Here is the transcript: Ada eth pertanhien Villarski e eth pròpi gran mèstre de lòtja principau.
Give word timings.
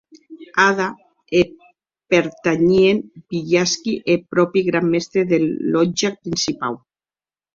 Ada 0.69 0.85
eth 1.39 1.51
pertanhien 2.11 2.97
Villarski 3.29 3.93
e 3.99 4.01
eth 4.13 4.25
pròpi 4.33 4.59
gran 4.69 4.85
mèstre 4.93 5.21
de 5.31 5.37
lòtja 5.73 6.09
principau. 6.21 6.73